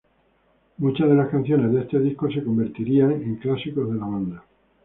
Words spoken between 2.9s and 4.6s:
en clásicos de la banda.